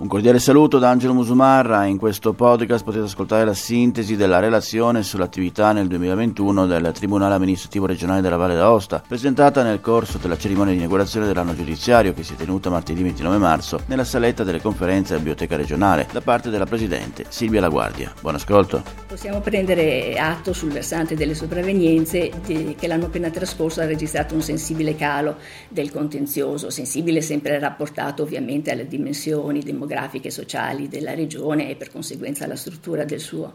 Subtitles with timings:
[0.00, 1.84] Un cordiale saluto da Angelo Musumarra.
[1.84, 7.84] In questo podcast potete ascoltare la sintesi della relazione sull'attività nel 2021 del Tribunale Amministrativo
[7.84, 12.32] Regionale della Valle d'Aosta, presentata nel corso della cerimonia di inaugurazione dell'anno giudiziario che si
[12.32, 16.64] è tenuta martedì 29 marzo nella saletta delle conferenze della Biblioteca Regionale da parte della
[16.64, 18.10] Presidente Silvia Laguardia.
[18.22, 18.82] Buon ascolto.
[19.06, 24.96] Possiamo prendere atto sul versante delle sopravvenienze che l'anno appena trascorso ha registrato un sensibile
[24.96, 25.36] calo
[25.68, 31.90] del contenzioso, sensibile sempre rapportato ovviamente alle dimensioni demografiche demografiche sociali della regione e per
[31.90, 33.54] conseguenza alla struttura del suo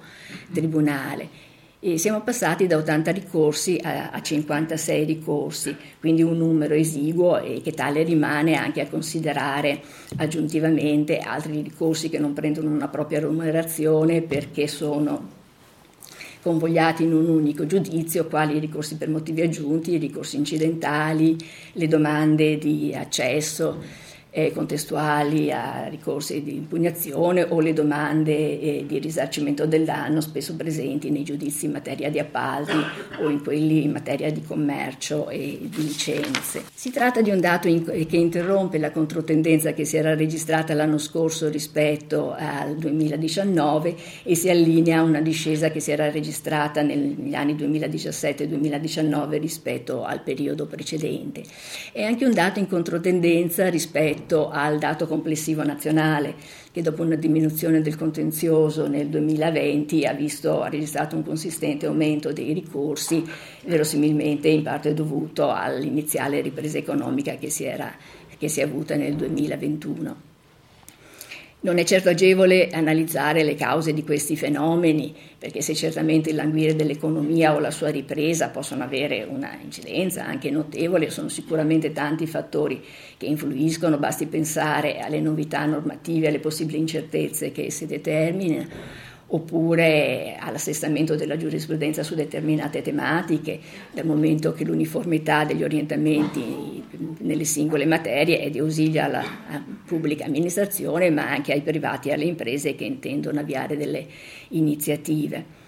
[0.52, 1.54] tribunale.
[1.80, 7.74] E siamo passati da 80 ricorsi a 56 ricorsi, quindi un numero esiguo e che
[7.74, 9.82] tale rimane anche a considerare
[10.18, 15.44] aggiuntivamente altri ricorsi che non prendono una propria remunerazione perché sono
[16.42, 21.38] convogliati in un unico giudizio, quali i ricorsi per motivi aggiunti, i ricorsi incidentali,
[21.74, 24.04] le domande di accesso
[24.38, 30.58] eh, contestuali a ricorsi di impugnazione o le domande eh, di risarcimento del danno spesso
[30.58, 32.76] presenti nei giudizi in materia di appalti
[33.22, 36.66] o in quelli in materia di commercio e di licenze.
[36.74, 40.98] Si tratta di un dato in, che interrompe la controtendenza che si era registrata l'anno
[40.98, 47.34] scorso rispetto al 2019 e si allinea a una discesa che si era registrata negli
[47.34, 51.42] anni 2017-2019 rispetto al periodo precedente.
[51.94, 56.36] È anche un dato in controtendenza rispetto rispetto al dato complessivo nazionale,
[56.72, 62.34] che dopo una diminuzione del contenzioso nel 2020 ha, visto, ha registrato un consistente aumento
[62.34, 63.24] dei ricorsi,
[63.66, 67.94] verosimilmente in parte dovuto all'iniziale ripresa economica che si, era,
[68.38, 70.34] che si è avuta nel 2021.
[71.62, 76.76] Non è certo agevole analizzare le cause di questi fenomeni, perché se certamente il languire
[76.76, 82.84] dell'economia o la sua ripresa possono avere una incidenza anche notevole, sono sicuramente tanti fattori
[83.18, 91.16] che influiscono, basti pensare alle novità normative, alle possibili incertezze che si determinano oppure all'assestamento
[91.16, 93.60] della giurisprudenza su determinate tematiche,
[93.92, 96.84] dal momento che l'uniformità degli orientamenti
[97.20, 99.24] nelle singole materie è di ausilio alla
[99.86, 104.06] pubblica amministrazione, ma anche ai privati e alle imprese che intendono avviare delle
[104.50, 105.64] iniziative.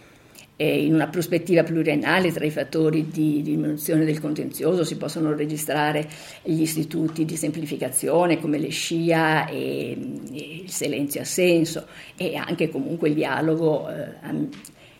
[0.59, 6.09] E in una prospettiva pluriennale tra i fattori di diminuzione del contenzioso si possono registrare
[6.41, 9.95] gli istituti di semplificazione come le SCIA e,
[10.31, 11.85] e il silenzio assenso
[12.17, 14.15] e anche comunque il dialogo eh,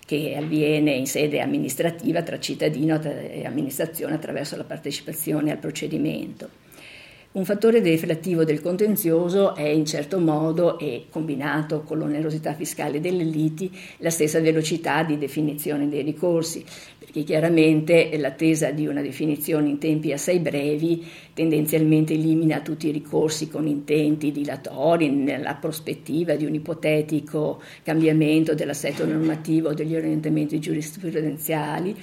[0.06, 6.66] che avviene in sede amministrativa tra cittadino e amministrazione attraverso la partecipazione al procedimento.
[7.38, 13.24] Un fattore deflattivo del contenzioso è in certo modo, e combinato con l'onerosità fiscale delle
[13.24, 16.66] liti, la stessa velocità di definizione dei ricorsi,
[16.98, 21.06] perché chiaramente l'attesa di una definizione in tempi assai brevi
[21.36, 29.06] tendenzialmente elimina tutti i ricorsi con intenti dilatori nella prospettiva di un ipotetico cambiamento dell'assetto
[29.06, 31.96] normativo degli orientamenti giurisprudenziali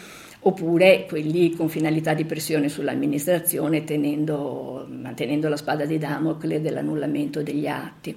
[0.47, 7.67] oppure quelli con finalità di pressione sull'amministrazione tenendo, mantenendo la spada di Damocle dell'annullamento degli
[7.67, 8.17] atti.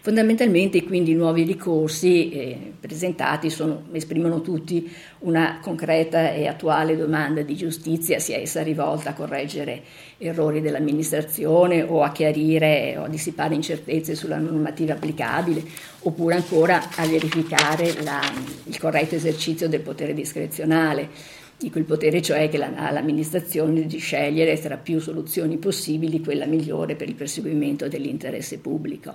[0.00, 4.90] Fondamentalmente quindi i nuovi ricorsi eh, presentati sono, esprimono tutti
[5.20, 9.82] una concreta e attuale domanda di giustizia, sia essa rivolta a correggere
[10.18, 15.62] errori dell'amministrazione o a chiarire o a dissipare incertezze sulla normativa applicabile,
[16.00, 18.20] oppure ancora a verificare la,
[18.64, 24.60] il corretto esercizio del potere discrezionale di quel potere cioè che ha l'amministrazione di scegliere
[24.60, 29.14] tra più soluzioni possibili quella migliore per il perseguimento dell'interesse pubblico.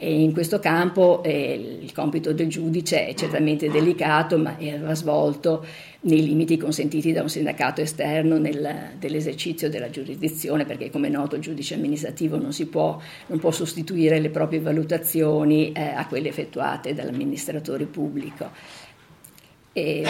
[0.00, 5.66] E in questo campo eh, il compito del giudice è certamente delicato, ma va svolto
[6.02, 11.34] nei limiti consentiti da un sindacato esterno nel, dell'esercizio della giurisdizione, perché come è noto
[11.34, 16.94] il giudice amministrativo non, può, non può, sostituire le proprie valutazioni eh, a quelle effettuate
[16.94, 18.50] dall'amministratore pubblico.
[19.72, 20.02] E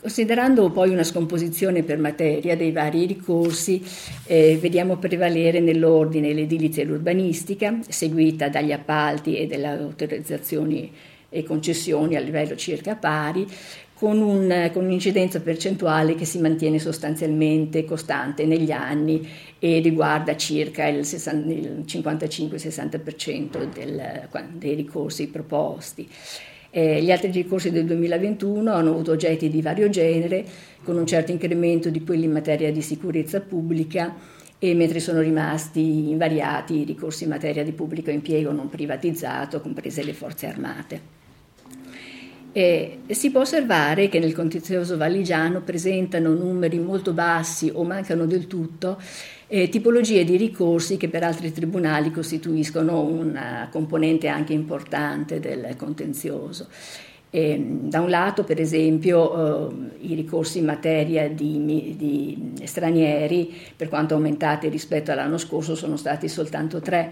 [0.00, 3.82] considerando poi una scomposizione per materia dei vari ricorsi,
[4.26, 10.90] eh, vediamo prevalere nell'ordine l'edilizia e l'urbanistica, seguita dagli appalti e dalle autorizzazioni
[11.28, 13.46] e concessioni a livello circa pari,
[13.94, 19.24] con, un, con, un'incidenza percentuale che si mantiene sostanzialmente costante negli anni
[19.60, 26.08] e riguarda circa il, il 55-60% del, dei ricorsi proposti.
[26.74, 30.42] Eh, gli altri ricorsi del 2021 hanno avuto oggetti di vario genere,
[30.82, 34.16] con un certo incremento di quelli in materia di sicurezza pubblica,
[34.58, 40.02] e mentre sono rimasti invariati i ricorsi in materia di pubblico impiego non privatizzato, comprese
[40.02, 41.00] le forze armate.
[42.52, 48.46] E si può osservare che nel contenzioso valigiano presentano numeri molto bassi o mancano del
[48.46, 48.98] tutto
[49.54, 56.68] eh, tipologie di ricorsi che per altri tribunali costituiscono una componente anche importante del contenzioso.
[57.28, 63.90] E, da un lato, per esempio, eh, i ricorsi in materia di, di, stranieri, per
[63.90, 67.10] quanto aumentati rispetto all'anno scorso, sono stati soltanto tre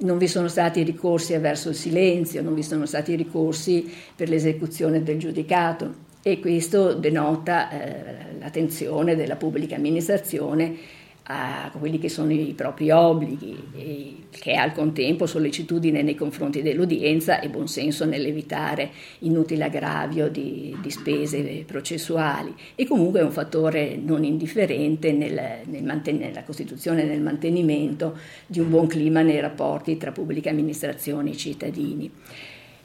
[0.00, 5.02] non vi sono stati ricorsi verso il silenzio, non vi sono stati ricorsi per l'esecuzione
[5.02, 10.97] del giudicato e questo denota eh, l'attenzione della pubblica amministrazione
[11.30, 17.40] a quelli che sono i propri obblighi, che è al contempo sollecitudine nei confronti dell'udienza
[17.40, 18.90] e buonsenso nell'evitare
[19.20, 25.84] inutile aggravio di, di, spese processuali e comunque è un fattore non indifferente nel, nel
[25.84, 28.16] manten- nella costituzione e nel mantenimento
[28.46, 32.10] di un buon clima nei rapporti tra pubblica amministrazione e cittadini.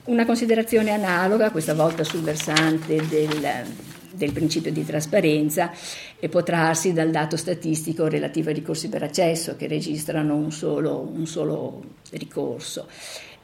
[0.05, 5.71] Una considerazione analoga, questa volta sul versante del del principio di trasparenza
[6.19, 10.99] e può trarsi dal dato statistico relativo ai ricorsi per accesso che registrano un solo,
[11.13, 12.87] un solo ricorso.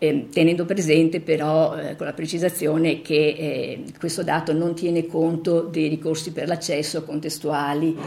[0.01, 5.63] Eh, tenendo presente però eh, con la precisazione che eh, questo dato non tiene conto
[5.63, 7.97] dei ricorsi per l'accesso contestuali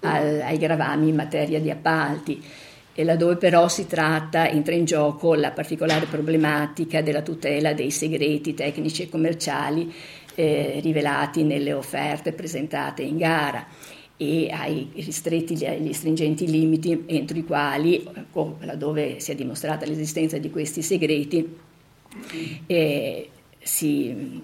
[0.00, 2.42] al, ai gravami in materia di appalti
[2.94, 8.52] e laddove però si tratta, entra in gioco la particolare problematica della tutela dei segreti
[8.54, 9.92] tecnici e commerciali
[10.34, 13.66] eh, rivelati nelle offerte presentate in gara
[14.16, 18.06] e ai ristretti, agli stringenti limiti entro i quali,
[18.60, 21.56] laddove si è dimostrata l'esistenza di questi segreti,
[22.66, 24.40] eh, si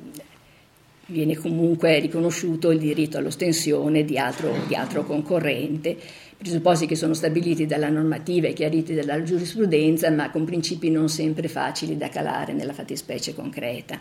[1.06, 5.96] viene comunque riconosciuto il diritto all'ostensione di altro, di altro concorrente,
[6.37, 11.49] presupposti che sono stabiliti dalla normativa e chiariti dalla giurisprudenza, ma con principi non sempre
[11.49, 13.99] facili da calare nella fattispecie concreta.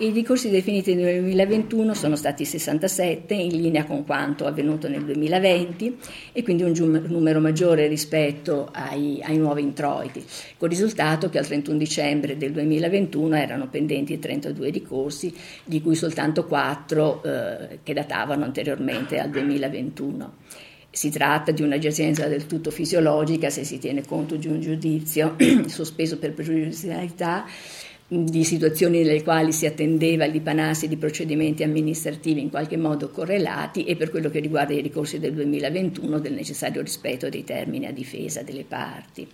[0.00, 5.98] I ricorsi definiti nel 2021 sono stati 67, in linea con quanto avvenuto nel 2020
[6.32, 10.24] e quindi un numero maggiore rispetto ai, ai, nuovi introiti,
[10.56, 15.94] con il risultato che al 31 dicembre del 2021 erano pendenti 32 ricorsi, di cui
[15.94, 20.32] soltanto 4 eh, che datavano anteriormente al 2021.
[20.88, 25.36] Si tratta di una giacenza del tutto fisiologica se si tiene conto di un giudizio
[25.68, 27.44] sospeso per pregiudizialità
[28.12, 33.84] di situazioni nelle quali si attendeva il dipanarsi di procedimenti amministrativi in qualche modo correlati
[33.84, 37.92] e per quello che riguarda i ricorsi del 2021 del necessario rispetto dei termini a
[37.92, 39.24] difesa delle parti.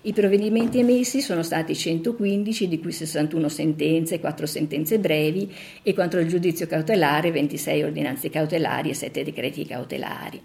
[0.00, 5.52] I provvedimenti emessi sono stati 115, di cui 61 sentenze, 4 sentenze brevi
[5.82, 10.40] e contro il giudizio cautelare 26 ordinanze cautelari e 7 decreti cautelari.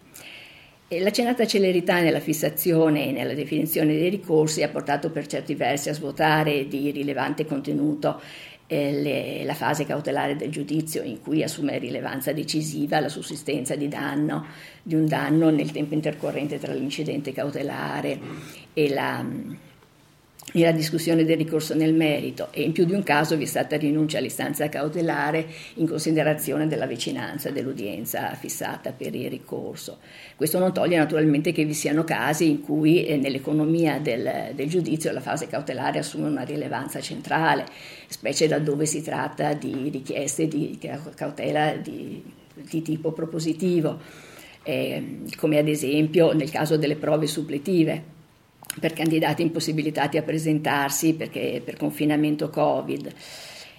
[0.99, 5.93] L'accennata celerità nella fissazione e nella definizione dei ricorsi ha portato per certi versi a
[5.93, 8.21] svuotare di rilevante contenuto
[8.67, 13.87] eh, le, la fase cautelare del giudizio in cui assume rilevanza decisiva la sussistenza di
[13.87, 14.45] danno,
[14.81, 18.19] di un danno nel tempo intercorrente tra l'incidente cautelare
[18.73, 19.25] e la
[20.61, 23.75] la discussione del ricorso nel merito e in più di un caso vi è stata
[23.75, 25.45] rinuncia all'istanza cautelare
[25.75, 29.97] in considerazione della vicinanza dell'udienza fissata per il ricorso.
[30.35, 35.11] Questo non toglie naturalmente che vi siano casi in cui eh, nell'economia del, del, giudizio
[35.11, 37.65] la fase cautelare assume una rilevanza centrale,
[38.07, 40.77] specie laddove si tratta di richieste di
[41.15, 42.23] cautela di,
[42.53, 43.99] di tipo propositivo,
[44.61, 48.12] eh, come ad esempio nel caso delle prove suppletive
[48.79, 53.13] per candidati impossibilitati a presentarsi per confinamento Covid.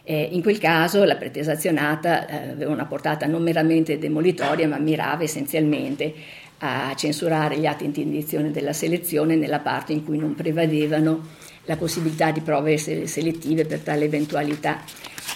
[0.06, 4.78] Eh, in quel caso la pretesa azionata eh, aveva una portata non meramente demolitoria, ma
[4.78, 6.12] mirava essenzialmente
[6.58, 11.26] a censurare gli atti di indizione della selezione nella parte in cui non prevedevano
[11.64, 14.82] la possibilità di prove selettive per tale eventualità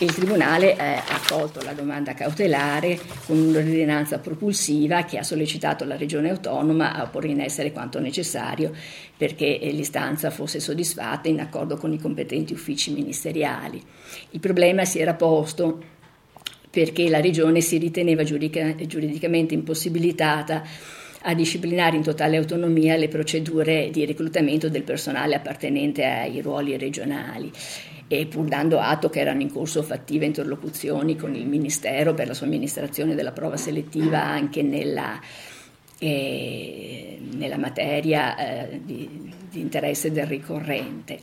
[0.00, 5.96] il Tribunale eh, ha accolto la domanda cautelare con un'ordinanza propulsiva che ha sollecitato la
[5.96, 8.72] Regione Autonoma a porre in essere quanto necessario
[9.16, 13.82] perché eh, l'istanza fosse soddisfatta in accordo con i competenti uffici ministeriali.
[14.30, 15.82] Il problema si era posto
[16.70, 20.62] perché la Regione si riteneva giuridica, giuridicamente impossibilitata
[21.22, 27.50] a disciplinare in totale autonomia le procedure di reclutamento del personale appartenente ai ruoli regionali
[28.08, 32.34] e pur dando atto che erano in corso fattive interlocuzioni con il Ministero per la
[32.34, 35.20] somministrazione della prova selettiva anche nella,
[35.98, 41.20] eh, nella materia eh, di, di, interesse del ricorrente.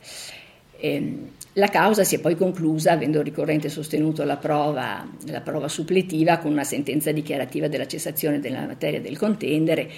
[0.78, 5.68] Ehm, la causa si è poi conclusa, avendo il ricorrente sostenuto la prova, la prova
[5.68, 9.88] suppletiva, con una sentenza dichiarativa della cessazione della materia del contendere,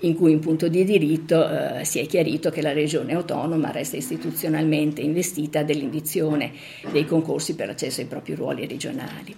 [0.00, 3.96] in cui in punto di diritto eh, si è chiarito che la Regione autonoma resta
[3.96, 6.52] istituzionalmente investita dell'indizione
[6.92, 9.34] dei concorsi per accesso ai propri ruoli regionali.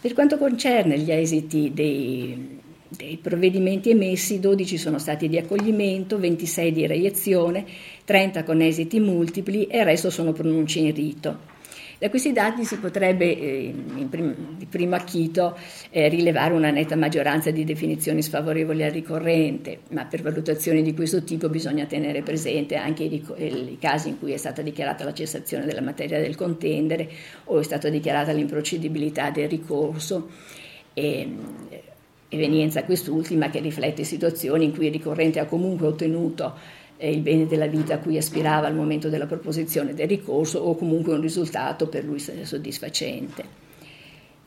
[0.00, 6.72] Per quanto concerne gli esiti dei, dei provvedimenti emessi, 12 sono stati di accoglimento, 26
[6.72, 7.64] di reiezione,
[8.04, 11.54] 30 con esiti multipli e il resto sono pronunce in rito.
[11.98, 13.74] Da questi dati si potrebbe eh,
[14.10, 15.56] prim- di primo acchito
[15.88, 21.24] eh, rilevare una netta maggioranza di definizioni sfavorevoli al ricorrente, ma per valutazioni di questo
[21.24, 25.14] tipo bisogna tenere presente anche i, ric- i casi in cui è stata dichiarata la
[25.14, 27.08] cessazione della materia del contendere
[27.44, 30.28] o è stata dichiarata l'improcedibilità del ricorso.
[30.92, 31.28] E,
[32.28, 36.54] evenienza quest'ultima che riflette situazioni in cui il ricorrente ha comunque ottenuto
[36.96, 40.74] eh, il bene della vita a cui aspirava al momento della proposizione del ricorso o
[40.74, 43.65] comunque un risultato per lui soddisfacente.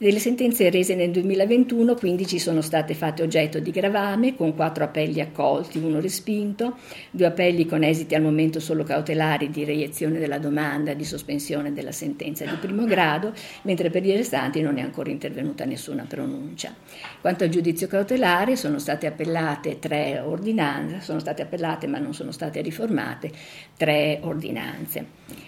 [0.01, 5.19] Delle sentenze rese nel 2021, 15 sono state fatte oggetto di gravame, con quattro appelli
[5.19, 6.77] accolti, uno respinto,
[7.11, 11.91] due appelli con esiti al momento solo cautelari di reiezione della domanda di sospensione della
[11.91, 16.73] sentenza di primo grado, mentre per i restanti non è ancora intervenuta nessuna pronuncia.
[17.19, 22.31] Quanto al giudizio cautelare, sono state appellate tre ordinanze, sono state appellate ma non sono
[22.31, 23.29] state riformate,
[23.75, 25.07] tre ordinanze.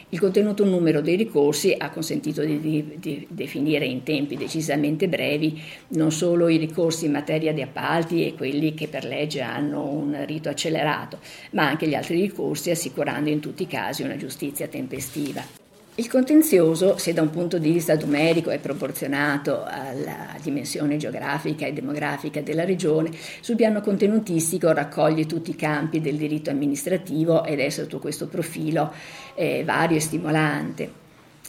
[0.10, 5.62] Il contenuto numero dei ricorsi ha consentito di, di, di, definire in tempi decisamente brevi
[5.90, 10.24] non solo i ricorsi in materia di appalti e quelli che per legge hanno un
[10.26, 11.20] rito accelerato,
[11.52, 15.60] ma anche gli altri ricorsi assicurando in tutti i casi una giustizia tempestiva.
[15.96, 21.74] Il contenzioso, se da un punto di vista numerico è proporzionato alla dimensione geografica e
[21.74, 27.70] demografica della regione, sul piano contenutistico raccoglie tutti i campi del diritto amministrativo ed è
[27.70, 28.92] sotto questo profilo
[29.36, 31.02] eh, vario e stimolante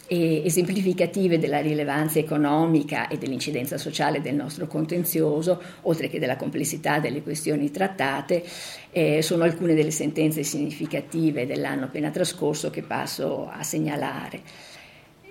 [0.07, 7.23] esemplificative della rilevanza economica e dell'incidenza sociale del nostro contenzioso, oltre che della complessità delle
[7.23, 8.43] questioni trattate,
[8.91, 14.71] eh, sono alcune delle sentenze significative dell'anno appena trascorso che passo a segnalare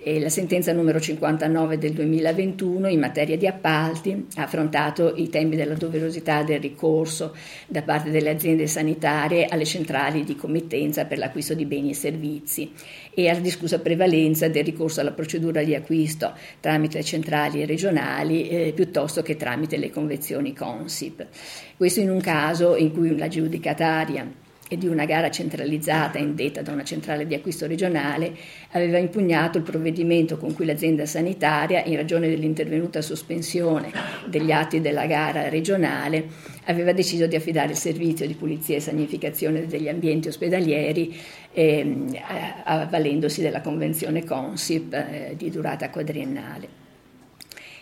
[0.03, 5.55] e la sentenza numero 59 del 2021 in materia di appalti ha affrontato i temi
[5.55, 7.33] della doverosità del ricorso
[7.67, 12.71] da parte delle aziende sanitarie alle centrali di committenza per l'acquisto di beni e servizi
[13.13, 19.21] e alla discussa prevalenza del ricorso alla procedura di acquisto tramite centrali regionali eh, piuttosto
[19.21, 21.25] che tramite le convenzioni Consip.
[21.77, 24.42] Questo in un caso in cui la giudicataria
[24.73, 28.35] e di una gara centralizzata indetta da una centrale di acquisto regionale,
[28.71, 33.91] aveva impugnato il provvedimento con cui l'azienda sanitaria, in ragione dell'intervenuta sospensione
[34.25, 36.25] degli atti della gara regionale,
[36.65, 41.15] aveva deciso di affidare il servizio di pulizia e sanificazione degli ambienti ospedalieri
[41.51, 42.21] eh,
[42.63, 46.81] avvalendosi della convenzione Consip eh, di durata quadriennale.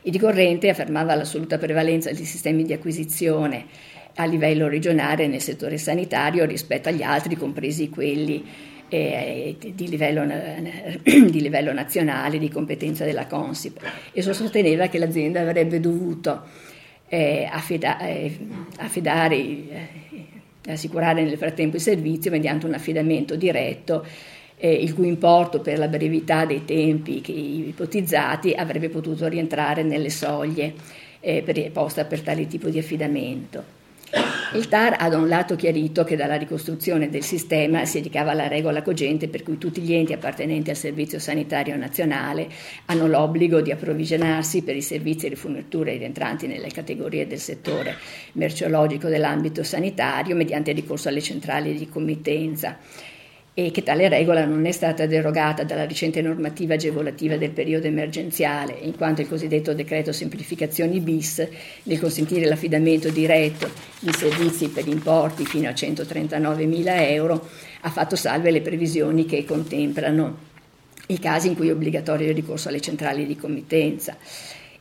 [0.04, 3.66] Il ricorrente affermava l'assoluta prevalenza di sistemi di acquisizione
[4.16, 8.44] a livello regionale nel settore sanitario rispetto agli altri, compresi quelli
[8.90, 10.26] eh, di, livello,
[11.04, 13.80] di, livello, nazionale, di competenza della Consip,
[14.12, 16.44] e sosteneva che l'azienda avrebbe dovuto
[17.08, 18.38] eh, affida, eh,
[18.78, 19.88] affidare, eh,
[20.68, 24.06] assicurare nel frattempo il servizio mediante un affidamento diretto
[24.58, 27.24] eh, il cui importo per la brevità dei tempi
[27.68, 30.74] ipotizzati avrebbe potuto rientrare nelle soglie
[31.20, 33.80] eh, poste per tale tipo di affidamento.
[34.54, 38.50] Il TAR ha da un lato chiarito che dalla ricostruzione del sistema si ricava la
[38.50, 42.50] regola cogente per cui tutti gli enti appartenenti al Servizio Sanitario Nazionale
[42.88, 47.96] hanno l'obbligo di approvvigionarsi per i servizi e le forniture rientranti nelle categorie del settore
[48.34, 52.78] merceologico dell'ambito sanitario mediante ricorso alle centrali di committenza
[53.54, 58.78] e che tale regola non è stata derogata dalla recente normativa agevolativa del periodo emergenziale,
[58.82, 61.46] in quanto il cosiddetto decreto semplificazioni bis,
[61.84, 67.50] nel consentire l'affidamento diretto di servizi per importi fino a 139 mila euro,
[67.82, 70.50] ha fatto salve le previsioni che contemplano
[71.08, 74.16] i casi in cui è obbligatorio il ricorso alle centrali di committenza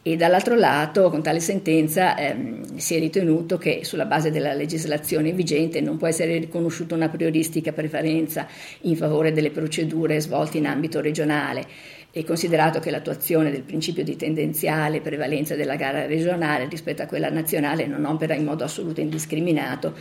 [0.02, 5.33] e dall'altro lato con tale sentenza ehm, si è ritenuto che sulla base della legislazione
[5.33, 8.47] vigente non può essere riconosciuta una prioristica prevalenza
[8.83, 11.99] in favore delle procedure svolte in ambito regionale.
[12.12, 17.30] E considerato che l'attuazione del principio di tendenziale prevalenza della gara regionale rispetto a quella
[17.30, 19.95] nazionale non opera in modo assoluto indiscriminato,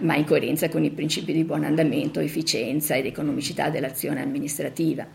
[0.00, 5.06] ma in coerenza con i principi di buon andamento, efficienza ed economicità dell'azione amministrativa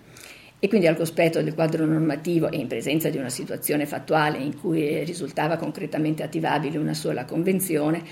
[0.59, 4.59] e quindi al cospetto del quadro normativo e in presenza di una situazione fattuale in
[4.59, 8.03] cui risultava concretamente attivabile una sola convenzione,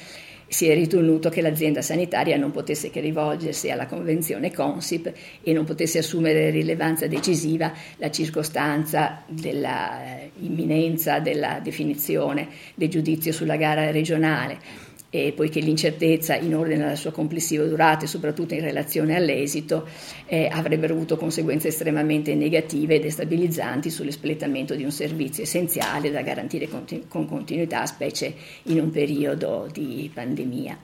[0.47, 5.11] si è ritenuto che l'azienda sanitaria non potesse che rivolgersi alla convenzione Consip
[5.41, 13.89] e non potesse assumere rilevanza decisiva la circostanza dell'imminenza della definizione del giudizio sulla gara
[13.89, 14.93] regionale
[15.23, 19.87] e poiché l'incertezza in ordine alla sua complessiva durata e soprattutto in relazione all'esito
[20.25, 26.67] eh, avrebbero avuto conseguenze estremamente negative e destabilizzanti sull'espletamento di un servizio essenziale da garantire
[26.67, 30.77] continu- con continuità, specie in un periodo di pandemia.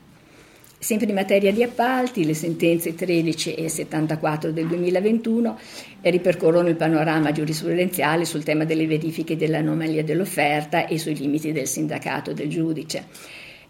[0.81, 5.59] Sempre in materia di appalti, le sentenze 13 e 74 del 2021
[6.01, 12.33] ripercorrono il panorama giurisprudenziale sul tema delle verifiche dell'anomalia dell'offerta e sui limiti del sindacato
[12.33, 13.05] del giudice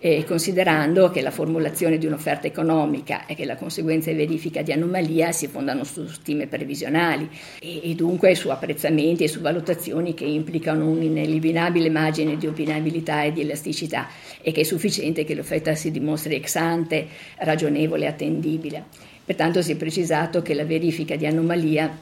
[0.03, 5.31] eh, considerando che la formulazione di un'offerta economica e che la conseguenza verifica di anomalia
[5.31, 7.29] si fondano su stime previsionali
[7.62, 13.31] e, e dunque su apprezzamenti e su valutazioni che implicano un'ineliminabile margine di opinabilità e
[13.31, 14.08] di elasticità
[14.41, 18.86] e che è sufficiente che l'offerta si dimostri ex ante, ragionevole e attendibile.
[19.24, 21.96] Pertanto si è precisato che la verifica di anomalia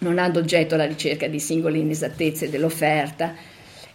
[0.00, 3.34] non ha ad oggetto la ricerca di singole inesattezze dell'offerta,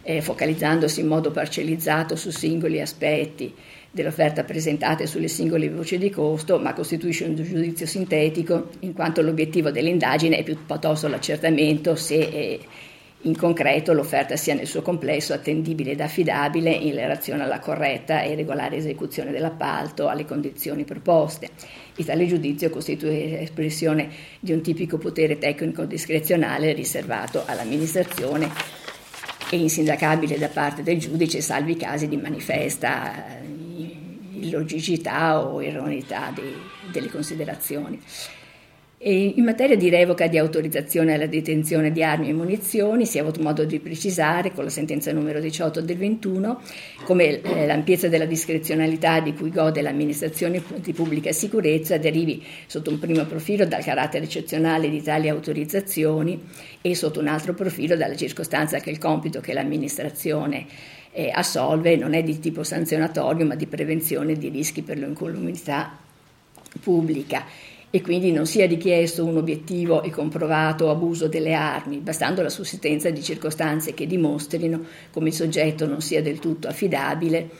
[0.04, 3.52] eh, focalizzandosi in modo parcellizzato su singoli aspetti
[3.90, 9.22] dell'offerta presentata e sulle singole voci di costo, ma costituisce un giudizio sintetico in quanto
[9.22, 12.60] l'obiettivo dell'indagine è piuttosto l'accertamento se eh,
[13.22, 18.34] in concreto l'offerta sia nel suo complesso attendibile ed affidabile in relazione alla corretta e
[18.34, 21.48] regolare esecuzione dell'appalto, alle condizioni proposte.
[21.96, 28.50] E tale giudizio costituisce l'espressione di un tipico potere tecnico discrezionale riservato all'amministrazione
[29.54, 33.44] e insindacabile da parte del giudice, salvi i casi di manifesta eh,
[34.40, 36.52] illogicità o erroneità dei,
[36.90, 38.00] delle considerazioni.
[39.06, 43.20] E in materia di revoca di autorizzazione alla detenzione di armi e munizioni si è
[43.20, 46.62] avuto modo di precisare con la sentenza numero 18 del 21
[47.04, 52.98] come eh, l'ampiezza della discrezionalità di cui gode l'amministrazione di pubblica sicurezza derivi sotto un
[52.98, 56.42] primo profilo dal carattere eccezionale di tali autorizzazioni
[56.80, 60.64] e sotto un altro profilo dalla circostanza che il compito che l'amministrazione
[61.12, 65.98] eh, assolve non è di tipo sanzionatorio ma di prevenzione di rischi per l'incolumità
[66.80, 67.44] pubblica
[67.94, 73.08] e quindi non sia richiesto un obiettivo e comprovato abuso delle armi, bastando la sussistenza
[73.10, 77.50] di circostanze che dimostrino come il soggetto non sia del tutto affidabile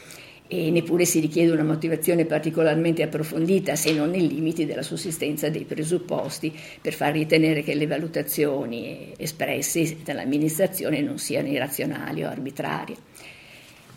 [0.48, 5.62] e neppure si richiede una motivazione particolarmente approfondita se non nei limiti della sussistenza dei
[5.62, 12.96] presupposti per far ritenere che le valutazioni espresse dall'amministrazione non siano irrazionali o arbitrarie.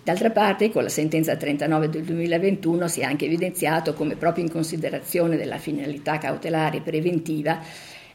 [0.08, 4.50] D'altra parte, con la sentenza 39 del 2021 si è anche evidenziato come proprio in
[4.50, 7.60] considerazione della finalità cautelare preventiva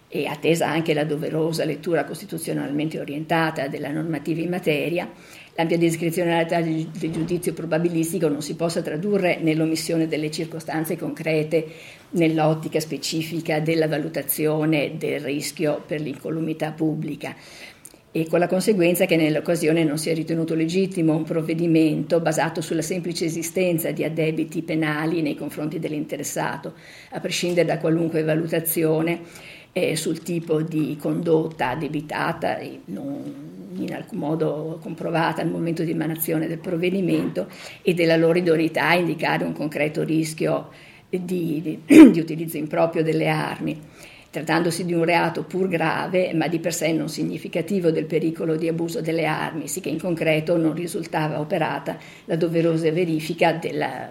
[0.09, 5.07] e attesa anche la doverosa lettura costituzionalmente orientata della normativa in materia,
[5.55, 11.67] l'ampia discrezionalità del giudizio probabilistico non si possa tradurre nell'omissione delle circostanze concrete
[12.13, 17.37] nell'ottica specifica della valutazione del rischio per l'incolumità pubblica
[18.15, 22.83] e con la conseguenza che nell'occasione non si è ritenuto legittimo un provvedimento basato sulla
[22.83, 26.75] semplice esistenza di addebiti penali nei confronti dell'interessato,
[27.13, 29.21] a prescindere da qualunque valutazione
[29.73, 36.47] eh, sul tipo di condotta addebitata non in alcun modo comprovata al momento di emanazione
[36.47, 37.49] del provvedimento
[37.81, 40.69] e della loro idoneità a indicare un concreto rischio
[41.09, 43.81] di, di, di utilizzo improprio delle armi
[44.33, 48.67] trattandosi di un reato pur grave, ma di per sé non significativo del pericolo di
[48.67, 54.09] abuso delle armi, sicché in concreto non risultava operata la doverosa verifica della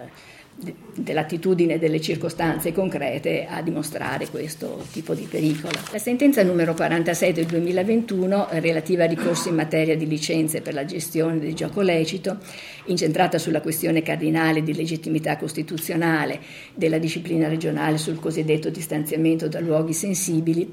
[0.94, 5.78] dell'attitudine delle circostanze concrete a dimostrare questo tipo di pericolo.
[5.90, 10.84] La sentenza numero 46 del 2021 relativa a ricorsi in materia di licenze per la
[10.84, 12.38] gestione del gioco lecito,
[12.86, 16.40] incentrata sulla questione cardinale di legittimità costituzionale
[16.74, 20.70] della disciplina regionale sul cosiddetto distanziamento da luoghi sensibili,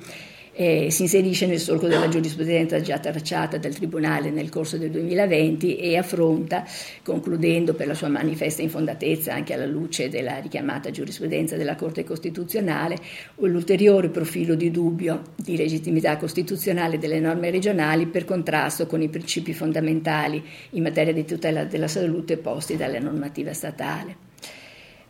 [0.60, 5.78] eh, si inserisce nel solco della giurisprudenza già tracciata dal Tribunale nel corso del 2020
[5.78, 6.66] e affronta,
[7.02, 12.98] concludendo per la sua manifesta infondatezza anche alla luce della richiamata giurisprudenza della Corte Costituzionale,
[13.36, 19.54] l'ulteriore profilo di dubbio di legittimità costituzionale delle norme regionali per contrasto con i principi
[19.54, 24.28] fondamentali in materia di tutela della salute posti dalla normativa statale.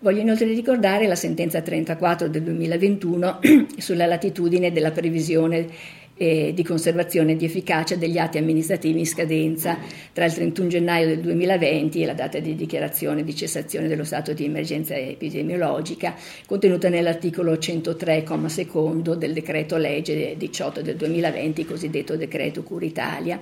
[0.02, 3.40] Voglio inoltre ricordare la sentenza 34 del 2021
[3.80, 5.68] sulla latitudine della previsione
[6.16, 9.78] eh, di conservazione di efficacia degli atti amministrativi in scadenza
[10.14, 14.32] tra il 31 gennaio del 2020 e la data di dichiarazione di cessazione dello stato
[14.32, 22.86] di emergenza epidemiologica, contenuta nell'articolo 103,2 del decreto legge 18 del 2020, cosiddetto decreto Cura
[22.86, 23.42] Italia.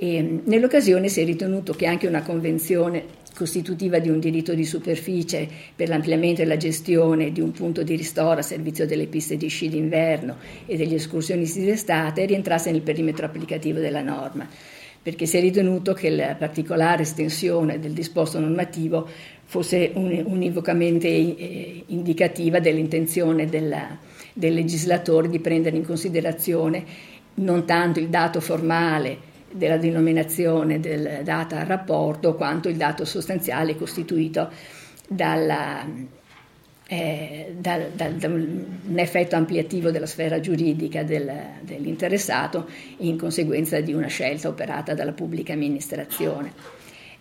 [0.00, 5.48] E, nell'occasione si è ritenuto che anche una convenzione costitutiva di un diritto di superficie
[5.76, 9.46] per l'ampliamento e la gestione di un punto di ristoro a servizio delle piste di
[9.46, 14.48] sci d'inverno e degli escursionisti d'estate rientrasse nel perimetro applicativo della norma,
[15.00, 19.08] perché si è ritenuto che la particolare estensione del disposto normativo
[19.44, 23.96] fosse univocamente eh, indicativa dell'intenzione della,
[24.32, 26.84] del legislatore di prendere in considerazione
[27.34, 33.76] non tanto il dato formale della denominazione del data al rapporto quanto il dato sostanziale
[33.76, 34.50] costituito
[35.08, 35.86] dalla,
[36.86, 41.30] eh, da, da, da, un effetto ampliativo della sfera giuridica del,
[41.62, 46.76] dell'interessato in conseguenza di una scelta operata dalla pubblica amministrazione.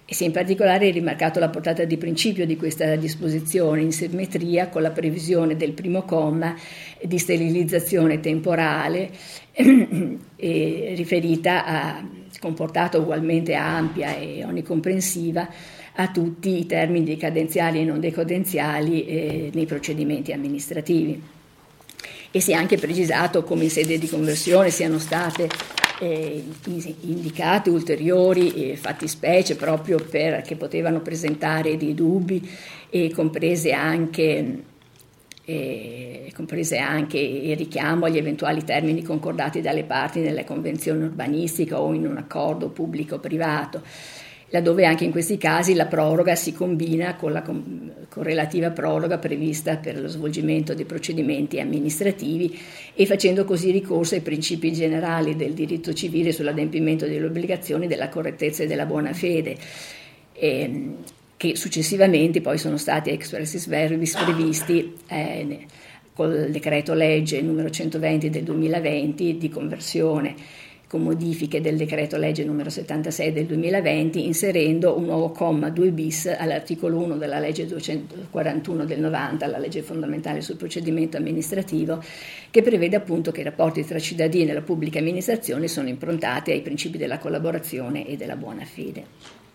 [0.10, 4.70] E si è in particolare rimarcato la portata di principio di questa disposizione in simmetria
[4.70, 6.56] con la previsione del primo comma
[7.02, 9.10] di sterilizzazione temporale
[9.52, 12.06] eh, riferita a
[12.40, 15.50] comportata ugualmente ampia e onnicomprensiva
[15.96, 21.22] a tutti i termini cadenziali e non decadenziali eh, nei procedimenti amministrativi.
[22.30, 25.50] E si è anche precisato come in sede di conversione siano state
[26.00, 26.44] eh,
[27.02, 32.48] indicate ulteriori eh, fattispecie proprio perché potevano presentare dei dubbi
[32.90, 34.64] e comprese anche,
[35.50, 41.94] eh, comprese anche il richiamo agli eventuali termini concordati dalle parti nella convenzione urbanistica o
[41.94, 43.82] in un accordo pubblico-privato
[44.50, 49.78] laddove anche in questi casi la proroga si combina con la con relativa proroga prevista
[49.78, 52.58] per lo svolgimento dei procedimenti amministrativi
[52.94, 58.64] e facendo così ricorso ai principi generali del diritto civile sull'adempimento delle obbligazioni della correttezza
[58.64, 59.58] e della buona fede.
[60.34, 60.96] E,
[61.38, 65.66] che successivamente poi sono stati expressis verbis previsti eh,
[66.14, 70.36] col decreto legge numero 120 del 2020 di conversione
[70.88, 76.28] con modifiche del decreto legge numero 76 del 2020, inserendo un nuovo comma 2 bis
[76.28, 82.02] all'articolo 1 della legge 241 del 90, la legge fondamentale sul procedimento amministrativo,
[82.50, 86.62] che prevede appunto che i rapporti tra cittadini e la pubblica amministrazione sono improntati ai
[86.62, 89.47] principi della collaborazione e della buona fede.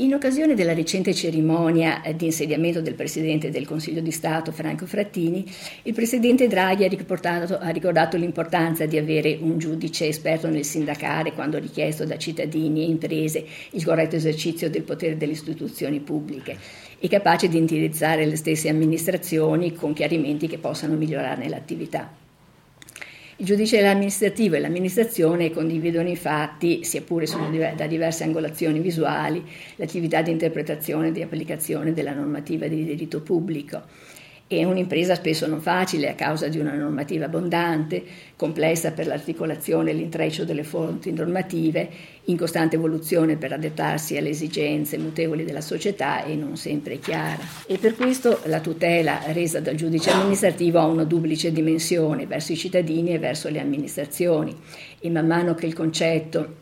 [0.00, 5.44] In occasione della recente cerimonia di insediamento del Presidente del Consiglio di Stato Franco Frattini,
[5.82, 11.58] il Presidente Draghi ha, ha, ricordato l'importanza di avere un giudice esperto nel sindacare quando
[11.58, 16.56] richiesto da cittadini e imprese il corretto esercizio del potere delle istituzioni pubbliche
[16.98, 22.19] e capace di indirizzare le stesse amministrazioni con chiarimenti che possano migliorarne l'attività.
[23.40, 27.24] Il giudice amministrativo e l'amministrazione condividono infatti, sia pure
[27.74, 29.42] da diverse angolazioni visuali,
[29.76, 33.80] l'attività di interpretazione e di applicazione della normativa di diritto pubblico
[34.56, 38.02] è un'impresa spesso non facile a causa di una normativa abbondante,
[38.34, 41.88] complessa per l'articolazione e l'intreccio delle fonti normative,
[42.24, 47.38] in costante evoluzione per adattarsi alle esigenze mutevoli della società e non sempre chiara.
[47.64, 52.56] E per questo la tutela resa dal giudice amministrativo ha una duplice dimensione verso i
[52.56, 54.52] cittadini e verso le amministrazioni
[54.98, 56.59] e man mano che il concetto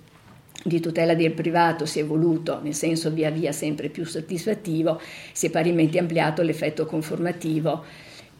[0.68, 5.00] di tutela del privato si è evoluto nel senso via via sempre più soddisfattivo,
[5.33, 7.85] si è parimenti ampliato l'effetto conformativo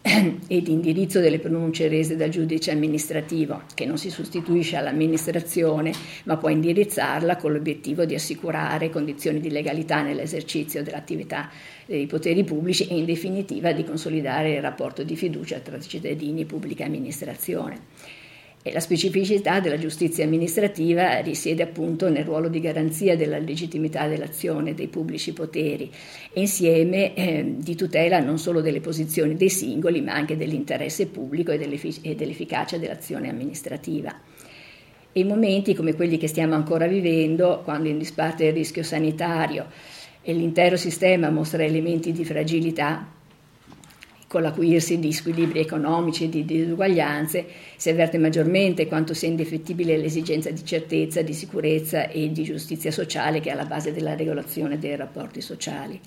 [0.47, 5.93] e di indirizzo delle pronunce rese dal giudice amministrativo, che non si sostituisce all'amministrazione,
[6.25, 11.51] ma può indirizzarla con l'obiettivo di assicurare condizioni di legalità nell'esercizio dell'attività
[11.85, 16.47] dei poteri pubblici e in definitiva di consolidare il rapporto di fiducia tra cittadini e
[16.47, 18.27] pubblica amministrazione.
[18.61, 24.75] E la specificità della giustizia amministrativa risiede appunto nel ruolo di garanzia della legittimità dell'azione
[24.75, 25.90] dei pubblici poteri
[26.35, 31.59] insieme eh, di tutela non solo delle posizioni dei singoli ma anche dell'interesse pubblico e,
[31.59, 34.14] dell'effic- e dell'efficacia dell'azione amministrativa.
[35.12, 39.66] E in momenti come quelli che stiamo ancora vivendo, quando in disparte il rischio sanitario
[40.21, 43.16] e l'intero sistema mostra elementi di fragilità,
[44.29, 50.51] con l'acuirsi di squilibri economici e di disuguaglianze, si avverte maggiormente quanto sia indefettibile l'esigenza
[50.51, 54.95] di certezza, di sicurezza e di giustizia sociale che è alla base della regolazione dei
[54.97, 55.99] rapporti sociali.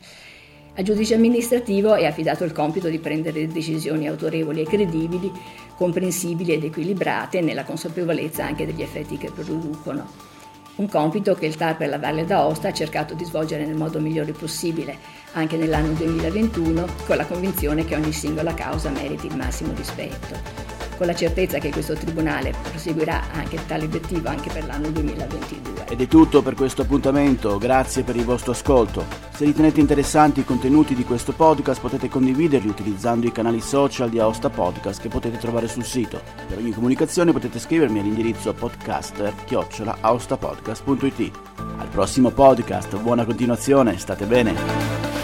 [0.76, 5.30] Al giudice amministrativo è affidato il compito di prendere decisioni autorevoli e credibili,
[5.76, 10.30] comprensibili ed equilibrate nella consapevolezza anche degli effetti che producono
[10.76, 14.00] un compito che il TAR per la Valle d'Aosta ha cercato di svolgere nel modo
[14.00, 14.98] migliore possibile,
[15.34, 20.71] anche nell'anno 2021, con la convinzione che ogni singola causa meriti il massimo rispetto
[21.02, 25.86] con la certezza che questo Tribunale proseguirà anche tale obiettivo anche per l'anno 2022.
[25.90, 29.04] Ed è tutto per questo appuntamento, grazie per il vostro ascolto.
[29.34, 34.20] Se ritenete interessanti i contenuti di questo podcast potete condividerli utilizzando i canali social di
[34.20, 36.22] Aosta Podcast che potete trovare sul sito.
[36.48, 41.32] Per ogni comunicazione potete scrivermi all'indirizzo podcaster-aostapodcast.it.
[41.90, 45.21] prossimo podcast, buona continuazione, state bene.